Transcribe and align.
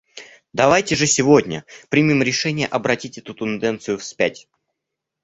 Давайте 0.51 0.95
же 0.95 1.05
сегодня 1.05 1.63
примем 1.89 2.23
решение 2.23 2.65
обратить 2.65 3.19
эту 3.19 3.35
тенденцию 3.35 3.99
вспять. 3.99 4.47